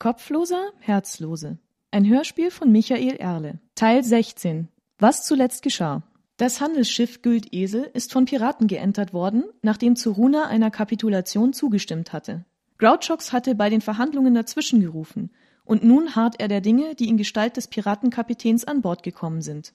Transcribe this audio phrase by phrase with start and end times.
[0.00, 1.58] Kopfloser, Herzlose.
[1.90, 3.58] Ein Hörspiel von Michael Erle.
[3.74, 4.68] Teil 16.
[4.98, 6.02] Was zuletzt geschah.
[6.38, 12.46] Das Handelsschiff Güldesel ist von Piraten geentert worden, nachdem Zuruna einer Kapitulation zugestimmt hatte.
[12.78, 15.32] Grouchox hatte bei den Verhandlungen dazwischen gerufen,
[15.66, 19.74] und nun harrt er der Dinge, die in Gestalt des Piratenkapitäns an Bord gekommen sind.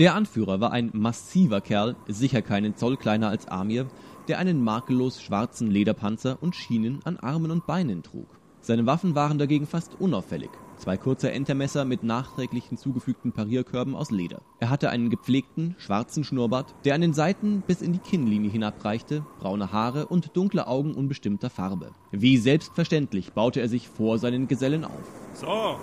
[0.00, 3.86] Der Anführer war ein massiver Kerl, sicher keinen Zoll kleiner als Amir,
[4.28, 8.26] der einen makellos schwarzen Lederpanzer und Schienen an Armen und Beinen trug.
[8.62, 10.48] Seine Waffen waren dagegen fast unauffällig.
[10.78, 14.40] Zwei kurze Entermesser mit nachträglich hinzugefügten Parierkörben aus Leder.
[14.58, 19.22] Er hatte einen gepflegten, schwarzen Schnurrbart, der an den Seiten bis in die Kinnlinie hinabreichte,
[19.38, 21.90] braune Haare und dunkle Augen unbestimmter Farbe.
[22.10, 25.04] Wie selbstverständlich baute er sich vor seinen Gesellen auf.
[25.34, 25.76] So,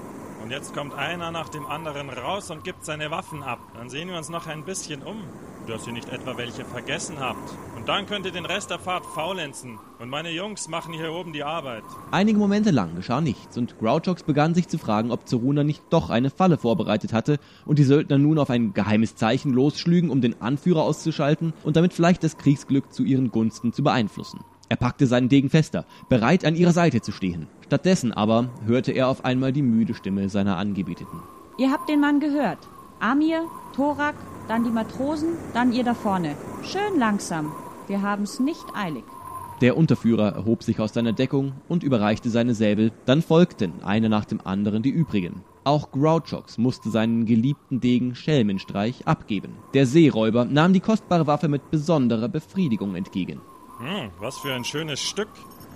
[0.43, 3.59] und jetzt kommt einer nach dem anderen raus und gibt seine Waffen ab.
[3.75, 5.23] Dann sehen wir uns noch ein bisschen um,
[5.67, 7.53] dass ihr nicht etwa welche vergessen habt.
[7.75, 9.79] Und dann könnt ihr den Rest der Fahrt faulenzen.
[9.99, 11.83] Und meine Jungs machen hier oben die Arbeit.
[12.11, 16.09] Einige Momente lang geschah nichts und Grouchox begann sich zu fragen, ob Zoruna nicht doch
[16.09, 20.41] eine Falle vorbereitet hatte und die Söldner nun auf ein geheimes Zeichen losschlügen, um den
[20.41, 24.39] Anführer auszuschalten und damit vielleicht das Kriegsglück zu ihren Gunsten zu beeinflussen.
[24.69, 27.47] Er packte seinen Degen fester, bereit an ihrer Seite zu stehen.
[27.65, 31.19] Stattdessen aber hörte er auf einmal die müde Stimme seiner Angebeteten.
[31.57, 32.59] Ihr habt den Mann gehört.
[32.99, 33.43] Amir,
[33.75, 34.15] Thorak,
[34.47, 36.35] dann die Matrosen, dann ihr da vorne.
[36.63, 37.51] Schön langsam.
[37.87, 39.03] Wir haben's nicht eilig.
[39.61, 44.25] Der Unterführer erhob sich aus seiner Deckung und überreichte seine Säbel, dann folgten einer nach
[44.25, 45.43] dem anderen die übrigen.
[45.63, 49.53] Auch Grouchox musste seinen geliebten Degen Schelmenstreich abgeben.
[49.73, 53.41] Der Seeräuber nahm die kostbare Waffe mit besonderer Befriedigung entgegen.
[53.79, 55.29] Hm, was für ein schönes Stück.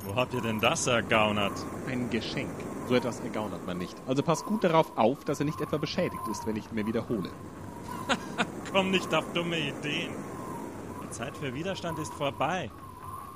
[0.05, 1.53] Wo habt ihr denn das ergaunert?
[1.87, 2.49] Ein Geschenk.
[2.87, 3.95] So etwas ergaunert man nicht.
[4.07, 6.87] Also passt gut darauf auf, dass er nicht etwa beschädigt ist, wenn ich ihn mir
[6.87, 7.29] wiederhole.
[8.73, 10.11] Komm nicht auf dumme Ideen.
[11.03, 12.71] Die Zeit für Widerstand ist vorbei.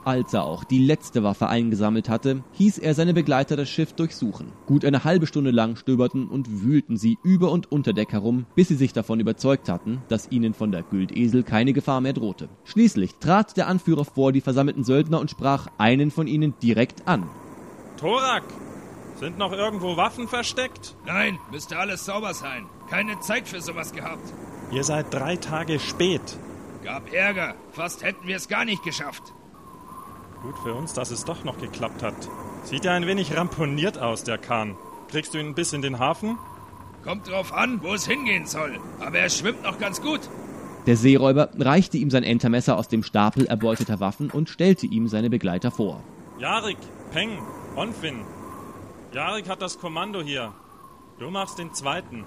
[0.05, 4.51] Als er auch die letzte Waffe eingesammelt hatte, hieß er seine Begleiter das Schiff durchsuchen.
[4.67, 8.67] Gut eine halbe Stunde lang stöberten und wühlten sie über und unter Deck herum, bis
[8.67, 12.49] sie sich davon überzeugt hatten, dass ihnen von der Güldesel keine Gefahr mehr drohte.
[12.65, 17.27] Schließlich trat der Anführer vor die versammelten Söldner und sprach einen von ihnen direkt an.
[17.97, 18.43] Thorak,
[19.15, 20.95] sind noch irgendwo Waffen versteckt?
[21.07, 22.67] Nein, müsste alles sauber sein.
[22.91, 24.31] Keine Zeit für sowas gehabt.
[24.71, 26.37] Ihr seid drei Tage spät.
[26.83, 27.55] Gab Ärger.
[27.71, 29.33] Fast hätten wir es gar nicht geschafft.
[30.41, 32.15] Gut für uns, dass es doch noch geklappt hat.
[32.63, 34.75] Sieht ja ein wenig ramponiert aus, der Kahn.
[35.09, 36.37] Kriegst du ihn bis in den Hafen?
[37.03, 38.79] Kommt drauf an, wo es hingehen soll.
[38.99, 40.21] Aber er schwimmt noch ganz gut.
[40.87, 45.29] Der Seeräuber reichte ihm sein Entermesser aus dem Stapel erbeuteter Waffen und stellte ihm seine
[45.29, 46.03] Begleiter vor.
[46.37, 46.77] Jarik,
[47.11, 47.39] Peng,
[47.75, 48.21] Onfin.
[49.13, 50.53] Jarik hat das Kommando hier.
[51.19, 52.25] Du machst den zweiten.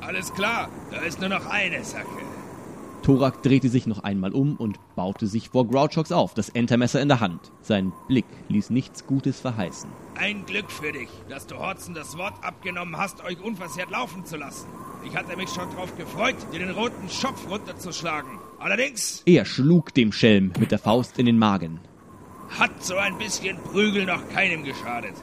[0.00, 2.04] Alles klar, da ist nur noch eine Sache.
[3.02, 7.08] Thorak drehte sich noch einmal um und baute sich vor Grouchox auf, das Entermesser in
[7.08, 7.40] der Hand.
[7.62, 9.88] Sein Blick ließ nichts Gutes verheißen.
[10.16, 14.36] Ein Glück für dich, dass du Horzen das Wort abgenommen hast, euch unversehrt laufen zu
[14.36, 14.66] lassen.
[15.06, 18.30] Ich hatte mich schon darauf gefreut, dir den roten Schopf runterzuschlagen.
[18.58, 21.80] Allerdings Er schlug dem Schelm mit der Faust in den Magen.
[22.58, 25.14] hat so ein bisschen Prügel noch keinem geschadet.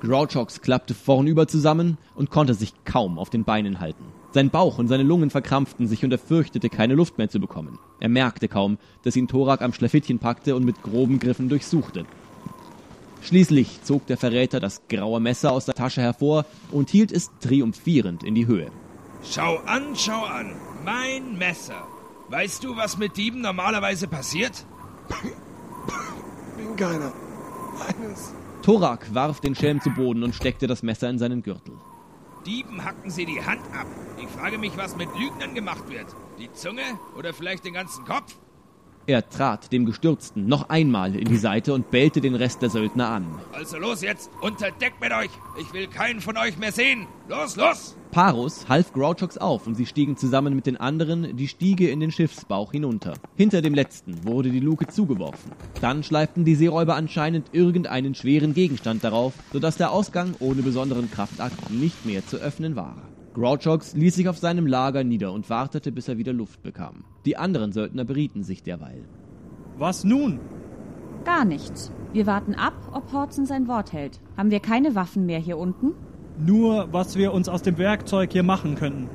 [0.00, 4.04] Grouchox klappte vornüber zusammen und konnte sich kaum auf den Beinen halten.
[4.34, 7.78] Sein Bauch und seine Lungen verkrampften sich und er fürchtete, keine Luft mehr zu bekommen.
[8.00, 12.04] Er merkte kaum, dass ihn Thorak am Schlafittchen packte und mit groben Griffen durchsuchte.
[13.22, 18.24] Schließlich zog der Verräter das graue Messer aus der Tasche hervor und hielt es triumphierend
[18.24, 18.72] in die Höhe.
[19.22, 20.56] Schau an, schau an.
[20.84, 21.86] Mein Messer.
[22.28, 24.66] Weißt du, was mit Dieben normalerweise passiert?
[26.56, 27.12] Bin keiner.
[27.86, 28.34] Eines.
[28.62, 31.74] Thorak warf den Schelm zu Boden und steckte das Messer in seinen Gürtel.
[32.46, 33.86] Dieben hacken sie die Hand ab.
[34.18, 36.06] Ich frage mich, was mit Lügnern gemacht wird.
[36.38, 36.82] Die Zunge
[37.16, 38.34] oder vielleicht den ganzen Kopf?
[39.06, 43.10] Er trat dem Gestürzten noch einmal in die Seite und bellte den Rest der Söldner
[43.10, 43.26] an.
[43.52, 45.28] Also los jetzt, unter Deck mit euch.
[45.60, 47.06] Ich will keinen von euch mehr sehen.
[47.28, 47.96] Los, los!
[48.12, 52.12] Parus half Grouchox auf und sie stiegen zusammen mit den anderen die Stiege in den
[52.12, 53.14] Schiffsbauch hinunter.
[53.36, 55.52] Hinter dem letzten wurde die Luke zugeworfen.
[55.82, 61.70] Dann schleiften die Seeräuber anscheinend irgendeinen schweren Gegenstand darauf, sodass der Ausgang ohne besonderen Kraftakt
[61.70, 62.96] nicht mehr zu öffnen war.
[63.34, 67.04] Grouchox ließ sich auf seinem Lager nieder und wartete, bis er wieder Luft bekam.
[67.24, 69.04] Die anderen Söldner berieten sich derweil.
[69.76, 70.38] Was nun?
[71.24, 71.90] Gar nichts.
[72.12, 74.20] Wir warten ab, ob Horzen sein Wort hält.
[74.36, 75.94] Haben wir keine Waffen mehr hier unten?
[76.38, 79.08] Nur, was wir uns aus dem Werkzeug hier machen könnten.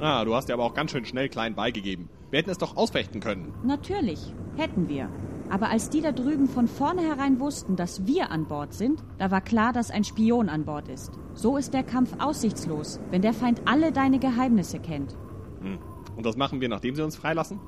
[0.00, 2.08] Ah, du hast dir aber auch ganz schön schnell klein beigegeben.
[2.30, 3.52] Wir hätten es doch ausfechten können.
[3.64, 4.32] Natürlich.
[4.56, 5.10] Hätten wir.
[5.50, 9.40] Aber als die da drüben von vornherein wussten, dass wir an Bord sind, da war
[9.40, 11.12] klar, dass ein Spion an Bord ist.
[11.34, 15.16] So ist der Kampf aussichtslos, wenn der Feind alle deine Geheimnisse kennt.
[15.60, 15.78] Hm.
[16.16, 17.60] Und das machen wir, nachdem sie uns freilassen?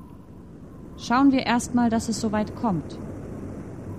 [0.97, 2.99] Schauen wir erstmal, dass es soweit kommt.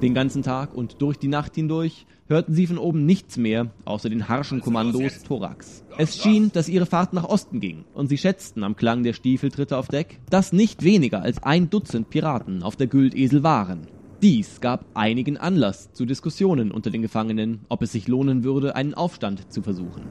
[0.03, 4.11] Den ganzen Tag und durch die Nacht hindurch hörten sie von oben nichts mehr, außer
[4.11, 5.85] den harschen Kommandos Thorax.
[5.97, 9.77] Es schien, dass ihre Fahrt nach Osten ging, und sie schätzten am Klang der Stiefeltritte
[9.77, 13.87] auf Deck, dass nicht weniger als ein Dutzend Piraten auf der Güldesel waren.
[14.23, 18.95] Dies gab einigen Anlass zu Diskussionen unter den Gefangenen, ob es sich lohnen würde, einen
[18.95, 20.03] Aufstand zu versuchen.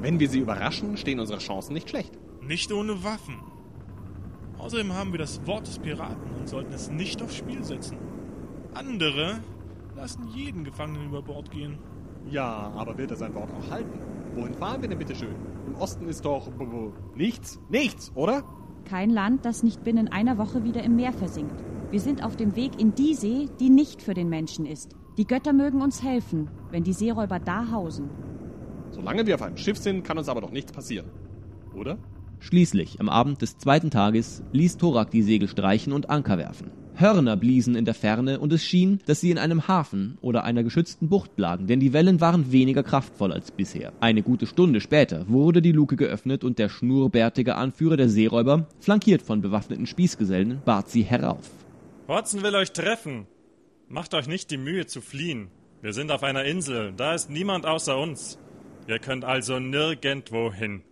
[0.00, 2.12] Wenn wir sie überraschen, stehen unsere Chancen nicht schlecht.
[2.46, 3.40] Nicht ohne Waffen.
[4.58, 7.96] Außerdem haben wir das Wort des Piraten und sollten es nicht aufs Spiel setzen.
[8.74, 9.38] Andere
[9.96, 11.78] lassen jeden Gefangenen über Bord gehen.
[12.28, 13.98] Ja, aber wird er sein Wort auch halten?
[14.34, 15.34] Wohin fahren wir denn bitte schön?
[15.66, 16.48] Im Osten ist doch
[17.14, 18.42] nichts, nichts, oder?
[18.84, 21.62] Kein Land, das nicht binnen einer Woche wieder im Meer versinkt.
[21.90, 24.96] Wir sind auf dem Weg in die See, die nicht für den Menschen ist.
[25.16, 28.10] Die Götter mögen uns helfen, wenn die Seeräuber da hausen.
[28.90, 31.06] Solange wir auf einem Schiff sind, kann uns aber doch nichts passieren.
[31.74, 31.98] Oder?
[32.40, 36.72] Schließlich, am Abend des zweiten Tages, ließ Thorak die Segel streichen und Anker werfen.
[36.96, 40.62] Hörner bliesen in der Ferne und es schien, dass sie in einem Hafen oder einer
[40.62, 43.92] geschützten Bucht lagen, denn die Wellen waren weniger kraftvoll als bisher.
[44.00, 49.22] Eine gute Stunde später wurde die Luke geöffnet und der schnurrbärtige Anführer der Seeräuber, flankiert
[49.22, 51.50] von bewaffneten Spießgesellen, bat sie herauf.
[52.06, 53.26] Watson will euch treffen.
[53.88, 55.48] Macht euch nicht die Mühe zu fliehen.
[55.82, 58.38] Wir sind auf einer Insel, da ist niemand außer uns.
[58.86, 60.82] Ihr könnt also nirgendwo hin.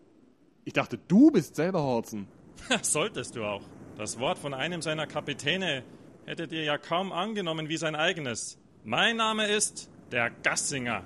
[0.65, 2.27] Ich dachte, du bist selber Horzen.
[2.83, 3.63] Solltest du auch.
[3.97, 5.83] Das Wort von einem seiner Kapitäne
[6.25, 8.59] hättet ihr ja kaum angenommen wie sein eigenes.
[8.85, 11.03] Mein Name ist der Gassinger.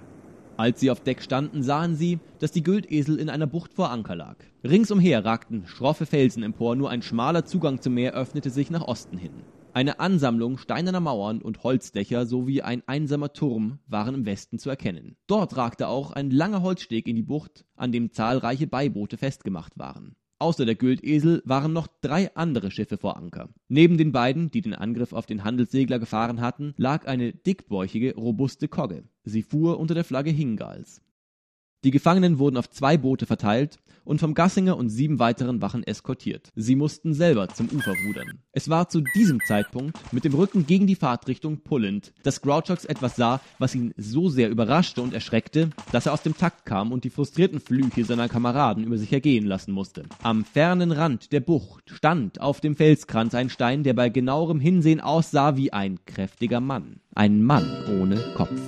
[0.57, 4.15] Als sie auf Deck standen, sahen sie, dass die Güldesel in einer Bucht vor Anker
[4.15, 4.37] lag.
[4.63, 9.19] Ringsumher ragten schroffe Felsen empor, nur ein schmaler Zugang zum Meer öffnete sich nach Osten
[9.19, 9.43] hin.
[9.75, 15.17] Eine Ansammlung steinerner Mauern und Holzdächer sowie ein einsamer Turm waren im Westen zu erkennen.
[15.27, 20.17] Dort ragte auch ein langer Holzsteg in die Bucht, an dem zahlreiche Beiboote festgemacht waren.
[20.39, 23.49] Außer der Güldesel waren noch drei andere Schiffe vor Anker.
[23.69, 28.69] Neben den beiden, die den Angriff auf den Handelssegler gefahren hatten, lag eine dickbäuchige, robuste
[28.69, 29.05] Kogge.
[29.25, 31.01] Sie fuhr unter der Flagge Hingals.
[31.87, 36.51] Die Gefangenen wurden auf zwei Boote verteilt und vom Gassinger und sieben weiteren Wachen eskortiert.
[36.57, 38.41] Sie mussten selber zum Ufer rudern.
[38.51, 43.15] Es war zu diesem Zeitpunkt mit dem Rücken gegen die Fahrtrichtung pullend, dass Grouchox etwas
[43.15, 47.05] sah, was ihn so sehr überraschte und erschreckte, dass er aus dem Takt kam und
[47.05, 50.07] die frustrierten Flüche seiner Kameraden über sich ergehen lassen musste.
[50.25, 55.01] Am fernen Rand der Bucht stand auf dem Felskranz ein Stein, der bei genauerem Hinsehen
[55.01, 56.99] aussah wie ein kräftiger Mann.
[57.15, 58.61] Ein Mann ohne Kopf.